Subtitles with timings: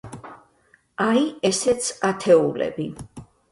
[1.09, 1.21] აი,
[1.51, 2.91] ესეც ათეულები.